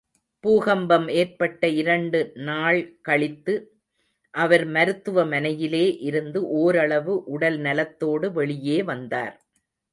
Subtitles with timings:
[0.43, 3.55] பூகம்பம் ஏற்பட்ட இரண்டு நாள் கழித்து
[4.33, 9.35] அவர் மருத்துவ மனையிலே இருந்து ஓரளவு உடல் நலத்தோடு வெளியே வந்தார்.